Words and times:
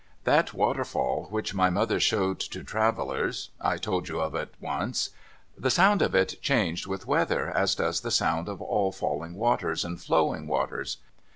That 0.23 0.51
waterfall 0.51 1.27
which 1.29 1.53
my 1.53 1.69
mother 1.69 1.99
showed 1.99 2.39
to 2.39 2.63
travellers 2.63 3.51
(I 3.61 3.77
told 3.77 4.09
you 4.09 4.19
of 4.19 4.33
it 4.33 4.51
once). 4.59 5.11
The 5.55 5.69
sound 5.69 6.01
of 6.01 6.15
it 6.15 6.41
changed 6.41 6.87
with 6.87 7.01
the 7.01 7.07
weather, 7.07 7.51
as 7.51 7.75
does 7.75 8.01
the 8.01 8.09
sound 8.09 8.49
of 8.49 8.63
all 8.63 8.91
falling 8.91 9.35
waters 9.35 9.85
and 9.85 10.01
flowing 10.01 10.47
waters. 10.47 10.97